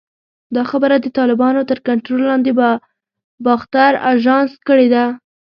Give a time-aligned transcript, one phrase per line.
[0.55, 2.51] دا خبره د طالبانو تر کنټرول لاندې
[3.45, 5.05] باختر اژانس کړې ده